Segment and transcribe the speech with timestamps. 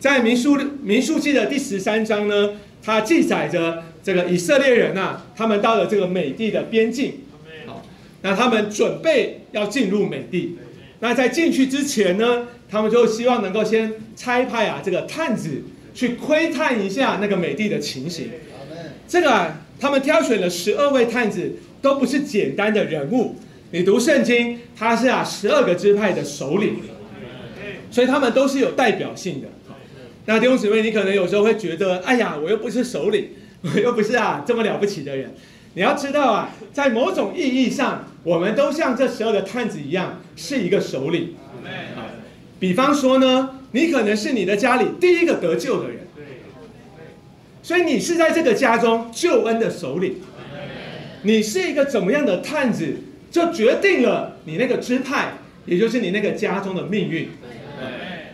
[0.00, 2.52] 在民数民数记的第十三章呢，
[2.82, 7.20] 它记载着这个以色列人呐、他们到了这个美地的边境，
[7.66, 7.84] 好，
[8.22, 10.56] 那他们准备要进入美地。
[11.00, 15.62] 那在进去之前呢，他们就希望能够先差派啊这个探子
[15.94, 18.30] 去窥探一下那个美地的情形。
[19.06, 23.36] 这个啊，他们挑选了十二位探子，都不是简单的人物。
[23.70, 26.76] 你读圣经，他是啊十二个支派的首领，
[27.90, 29.48] 所以他们都是有代表性的。
[30.30, 33.30] 那弟兄姊妹，你可能有时候会觉得，哎呀，我又不是首领，
[33.62, 35.34] 我又不是啊这么了不起的人。
[35.74, 41.34] 你要知道啊，在某种意义上，我们都像这十二个探子一样，是一个首领。
[42.60, 45.98] 比方说呢，你可能是你的家里第一个得救的人，
[47.60, 50.14] 所以你是在这个家中救恩的首领。
[51.22, 52.98] 你是一个怎么样的探子，
[53.32, 55.32] 就决定了你那个支派，
[55.66, 57.30] 也就是你那个家中的命运。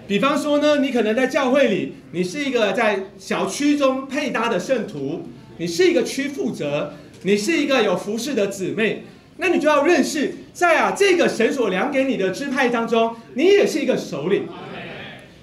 [0.07, 9.05] 比方说呢，你可能在教会里，你是一个在小区中配搭的圣徒，你是一个区负责，你是一个有服侍的姊妹，
[9.39, 14.47] 那你就要认识，在啊这个神所量给你的支派当中，你也是一个首领。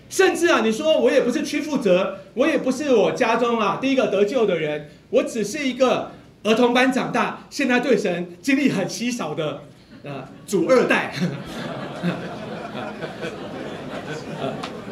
[0.09, 6.11] 甚至啊，你说我也不是区负责，我也不是我家中啊第一个得救的人，我只是一个
[6.44, 9.64] 儿童班长大，现在对神经历很稀少的
[10.03, 11.14] 呃主二代。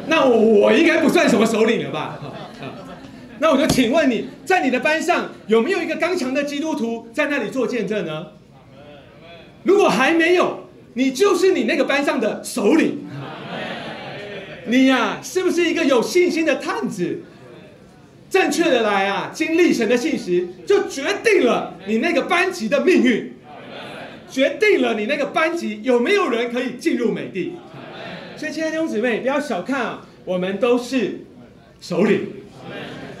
[0.06, 2.18] 那我应该不算什么首领了吧？
[3.38, 8.28] 那我就请问你在你的班上有没有一个刚强的基督徒在那里做见证呢？
[9.64, 12.98] 如果还没有，你就是你那个班上的首领。
[14.66, 17.22] 你呀、是不是一个有信心的探子？
[18.30, 23.34] 正确的来啊，经历神的信实，就决定了你那个班级的命运，
[24.30, 27.54] 决定了你那个班级有没有人可以进入美地。
[28.42, 31.20] 所以，亲爱的弟兄姊妹，不要小看啊，我们都是
[31.80, 32.26] 首领，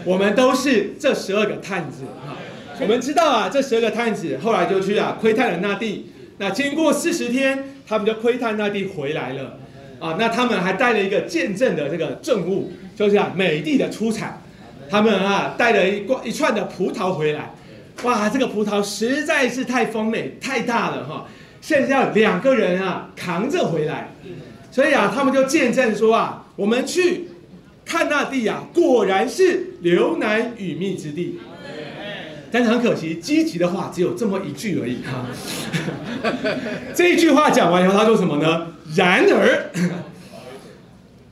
[0.04, 2.34] 我们都是这十二个探子啊。
[2.80, 6.10] 我们知道啊，这十二个探子后来就去啊窥探了那地。
[6.38, 9.60] 那经过四十天，他们就窥探那地回来了
[10.00, 10.16] 啊。
[10.18, 14.42] 那他们还带了一个见证的这个证物，就是啊美地的出产。
[14.90, 17.54] 他们啊带了一罐一串的葡萄回来，
[18.02, 21.28] 哇，这个葡萄实在是太丰美、太大了哈，
[21.62, 24.10] 甚至要两个人啊扛着回来。
[24.70, 27.28] 所以啊，他们就见证说啊，我们去
[27.84, 31.40] 看那地啊，果然是流奶与蜜之地。
[32.50, 35.26] 但是很可惜，积极的话只有这么一句而已哈。
[36.94, 38.66] 这一句话讲完以后，他说什么呢？
[38.94, 39.70] 然而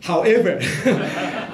[0.02, 0.56] ，however，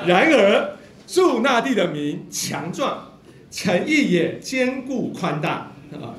[0.07, 3.13] 然而住那地的民强壮，
[3.51, 6.15] 诚意也坚固宽大啊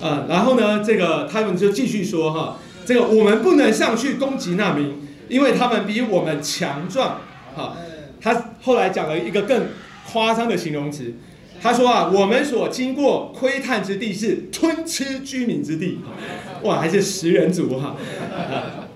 [0.00, 0.26] 啊。
[0.28, 2.58] 然后呢，这个他们就继续说哈。
[2.84, 4.94] 这个我们不能上去攻击那民，
[5.28, 7.18] 因为他们比我们强壮。
[7.56, 7.76] 哈，
[8.20, 9.66] 他后来讲了一个更
[10.12, 11.14] 夸张的形容词，
[11.60, 15.98] 他说啊，我们所经过窥探之地是吞吃居民之地，
[16.62, 17.96] 哇，还是食人族哈。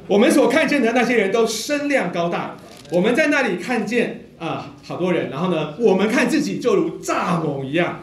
[0.06, 2.56] 我们所看见的那些人都身量高大，
[2.92, 8.02] 我们在那里看见啊好多人，然后呢，我们看自己就如蚱蜢一样，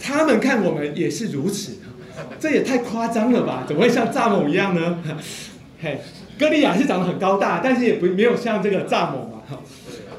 [0.00, 1.80] 他们看我们也是如此。
[2.38, 3.64] 这也太夸张了吧？
[3.66, 4.98] 怎么会像蚱蜢一样呢？
[5.82, 6.00] 嘿，
[6.38, 9.42] 歌利亚是长得很高大，但是也不没有像这个蚱蜢嘛。
[9.48, 9.58] 哈，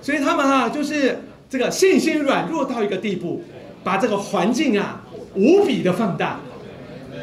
[0.01, 3.43] 所以他们啊，就是这个信心软弱到一个地步，
[3.83, 5.01] 把这个环境啊
[5.35, 6.39] 无比的放大，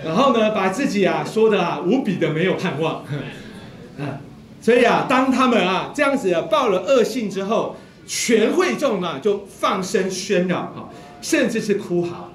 [0.05, 3.05] 然后呢，把自己啊说的啊无比的没有盼望。
[4.01, 4.19] 啊，
[4.61, 10.89] 所以啊，当他们啊这样子报了恶信之后，全会众啊就放声喧嚷啊，
[11.21, 12.32] 甚至是哭嚎。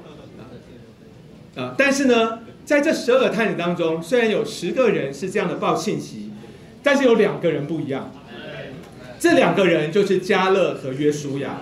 [1.58, 6.32] 啊，但是呢，在这十二个探子当中，虽然有十个人是这样的报信息，
[6.84, 8.12] 但是有两个人不一样。
[9.20, 11.58] 这两个人就是加勒和约书亚。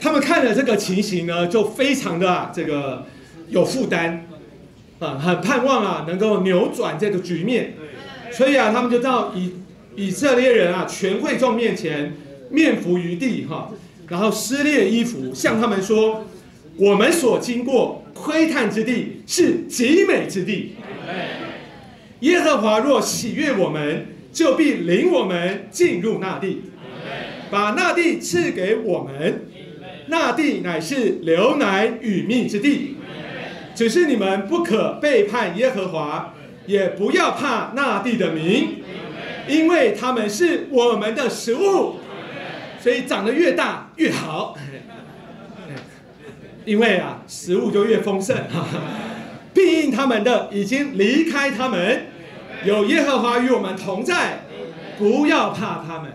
[0.00, 3.06] 他们看了这个情形呢，就非常的、这个
[3.48, 4.26] 有负担，
[4.98, 7.74] 啊，很盼望啊能够扭转这个局面。
[8.32, 9.54] 所以啊，他们就到以
[9.94, 12.14] 以色列人啊全会众面前
[12.50, 13.70] 面伏于地哈，
[14.08, 16.24] 然后撕裂衣服，向他们说：
[16.76, 18.02] 我们所经过。
[18.22, 20.76] 窥探之地是极美之地。
[22.20, 26.62] 耶和华若喜悦我们，就必领我们进入那地，
[27.50, 29.46] 把那地赐给我们。
[30.08, 32.96] 那地乃是流奶与蜜之地。
[33.74, 36.34] 只是你们不可背叛耶和华，
[36.66, 38.82] 也不要怕那地的名，
[39.46, 41.96] 因为他们是我们的食物，
[42.80, 44.56] 所以长得越大越好。
[46.66, 48.36] 因为啊，食物就越丰盛。
[48.48, 48.66] 哈，
[49.54, 52.06] 必应他们的已经离开他们，
[52.66, 54.40] 有耶和华与我们同在，
[54.98, 56.12] 不要怕他们。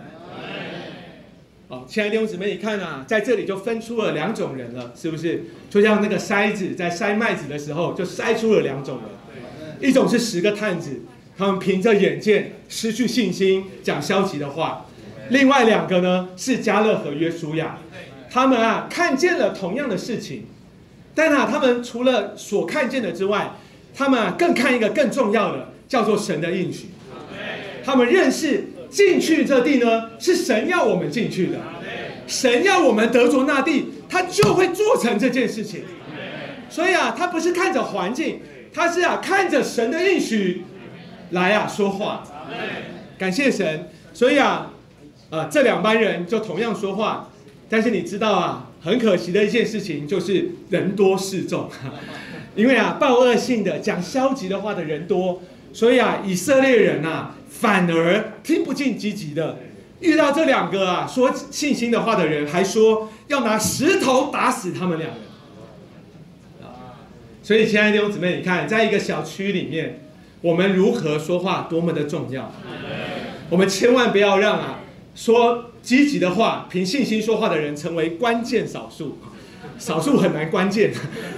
[1.69, 5.45] 哦，亲爱的弟兄姊妹，你看啊，在这里就分出了两种人了，是不是？
[5.69, 11.03] 就像那个筛子在筛麦子的时候，就筛出了两种人，一种是十个探子，
[11.37, 14.85] 他们凭着眼见失去信心，讲消极的话；
[15.29, 17.77] 另外两个呢，是加勒和约书亚，
[18.31, 20.45] 他们啊看见了同样的事情，
[21.13, 23.51] 但啊，他们除了所看见的之外，
[23.93, 26.87] 他们啊更看一个更重要的，叫做神的应许。
[27.83, 28.67] 他们认识。
[28.91, 31.57] 进去这地呢，是神要我们进去的。
[32.27, 35.85] 神要我们得着那地，他就会做成这件事情。
[36.69, 38.41] 所以啊，他不是看着环境，
[38.73, 40.65] 他是啊看着神的应许
[41.29, 42.25] 来啊说话。
[43.17, 43.89] 感谢神。
[44.13, 44.73] 所以啊，
[45.29, 47.29] 啊这两班人就同样说话，
[47.71, 51.67] 但是你知道啊，很可惜的一件事情就是人多势众，
[52.55, 55.41] 因为啊报恶性的讲消极的话的人多，
[55.73, 57.31] 所以啊以色列人呐。
[57.51, 59.59] 反而听不进积极的，
[59.99, 65.19] 遇到这两个啊说信心的话的人，还说要拿石头打死他们两人。
[67.43, 69.99] 所以亲爱的弟兄姊妹，你看，在一个小区里面，
[70.41, 72.51] 我们如何说话多么的重要。
[73.51, 74.79] 我们千万不要让啊
[75.13, 79.17] 说积极的话、凭信心说话的人成为关键少数，
[79.77, 80.91] 少数很难关键，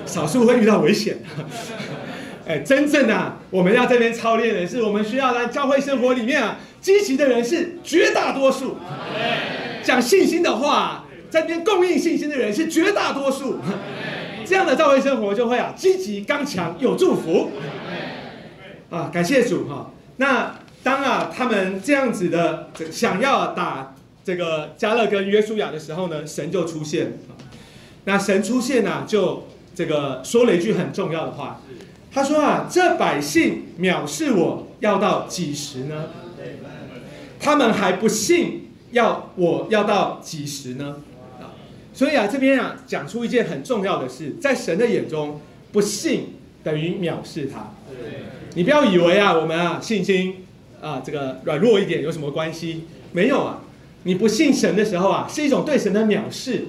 [0.05, 1.17] 少数会遇到危险。
[2.45, 8.75] 哎，真正啊我们要这边操练的是，我们需要在教会生活里面啊，积极的人是绝大多数，
[9.81, 13.59] 讲信心的话，在这边供应信心的人是绝大多数，
[14.45, 17.49] 这样的教会生活就会啊积极刚强有祝福，
[18.89, 19.89] 啊，感谢主哈。
[20.17, 20.53] 那
[20.83, 27.17] 当啊他们这样子的想要打这个加勒跟约书亚的时候呢，神就出现，
[28.03, 31.61] 那神出现呢，就这个说了一句很重要的话。
[32.11, 36.09] 他说啊，这百姓藐视我要到几时呢？
[37.39, 40.97] 他们还不信，要我要到几时呢？
[41.41, 41.51] 啊，
[41.93, 45.41] 所以啊，这边啊讲出一件很重要的事，在神的眼中，
[45.71, 47.71] 不信等于藐视他。
[48.53, 50.42] 你不要以为啊，我们啊信心
[50.83, 52.83] 啊这个软弱一点有什么关系？
[53.13, 53.61] 没有啊，
[54.03, 56.65] 你不信神的时候啊，是一种对神的藐视。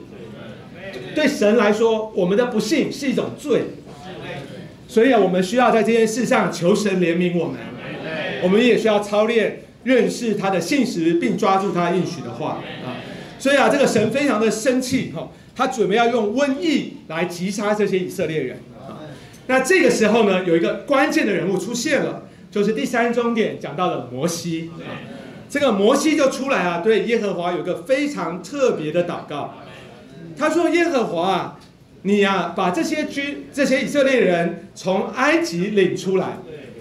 [1.14, 3.62] 对神来说，我们的不信是一种罪。
[4.86, 7.58] 所以啊，我们需要在这件事上求神怜悯我们。
[8.42, 12.94] 我们也需要操练认识他的信实，并抓住他应许的话啊。
[13.38, 19.00] 所以啊，这个神非常的生气哈，他准备要用瘟疫来击杀这些以色列人啊。
[19.46, 24.86] 那这个时候呢，有一个关键的人物出现了，就是第三终点讲到了摩西啊。
[25.50, 29.54] 这个摩西就出来啊，对耶和华有一个非常特别的祷告。
[30.38, 31.58] 他说：“耶和华啊。”
[32.06, 36.36] 你呀，把这些军、这些以色列人从埃及领出来，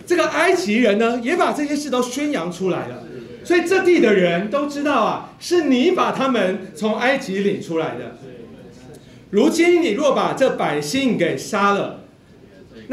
[0.05, 3.03] 这个埃及人呢，也把这些事都宣扬出来了，
[3.41, 8.17] 所以这地的人都知道啊，是你把他们从埃及领出来的。
[9.29, 12.02] 如今你若把这百姓给杀了，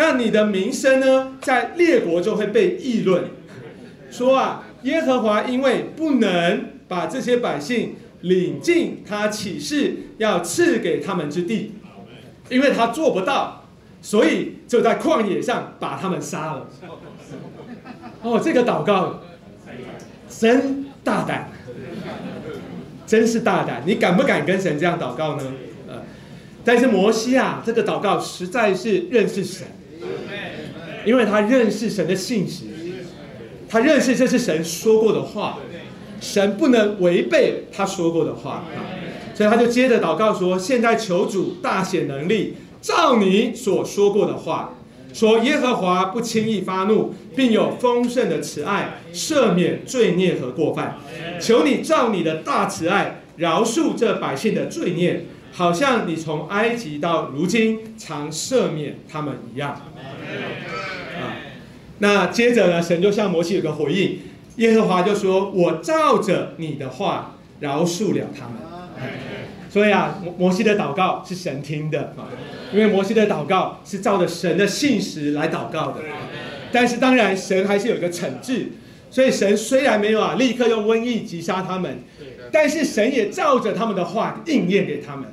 [0.01, 3.25] 那你的名声呢，在列国就会被议论，
[4.11, 11.75] 说啊，耶和华因为不能把这些百姓领进他启示要赐给他们之地。
[12.49, 13.67] 因为他做不到，
[14.01, 16.67] 所以就在旷野上把他们杀了。
[18.23, 19.21] 哦，这个祷告
[20.31, 21.51] 真大胆，
[23.07, 23.83] 真是大胆！
[23.85, 25.43] 你敢不敢跟神这样祷告呢？
[25.87, 26.03] 呃，
[26.65, 29.67] 但是摩西啊，这个祷告实在是认识神，
[31.05, 32.65] 因为他认识神的信实，
[33.69, 35.59] 他认识这是神说过的话，
[36.21, 38.65] 神不能违背他说过的话。
[39.35, 44.75] 所以他就接着祷告说：“现在求主大显能力，照你所说过的话，
[45.15, 50.99] 说耶和华不轻易发怒，并有丰盛的慈爱，赦免罪孽和过犯。
[51.41, 59.71] 求你照你的大慈爱，饶恕这百姓的罪孽，好像你从埃及到如今常赦免他们一样。”
[61.21, 61.37] 啊，
[61.99, 64.19] 那接着呢，神就向摩西有个回应，
[64.57, 68.57] 耶和华就说：“我照着你的话，饶恕了他们。”
[69.71, 72.27] 所以啊，摩摩西的祷告是神听的啊，
[72.73, 76.01] 因为摩西的祷告是照着神的信实来祷告的。
[76.73, 78.73] 但是当然，神还是有一个惩治，
[79.11, 81.99] 所以神虽然没有啊立刻用瘟疫击杀他们，
[82.51, 85.27] 但是神也照着他们的话应验给他们。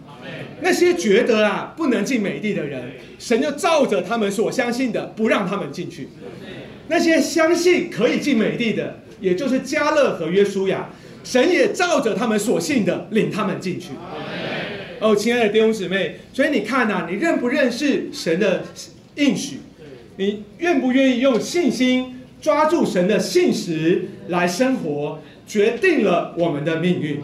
[0.61, 2.83] 那些觉得啊不能进美地的人，
[3.19, 6.09] 神就照着他们所相信的不让他们进去。
[6.87, 10.89] 那些相信可以进美地的，也就是加勒和约书亚。
[11.23, 13.89] 神也照着他们所信的领他们进去。
[14.99, 18.63] 哦，亲爱的弟兄姊妹，所以你看呐，你认不认识神的
[19.15, 19.57] 应许？
[20.15, 27.21] 你愿不愿意用信心抓住神的信实来生活，决定了我们的命运。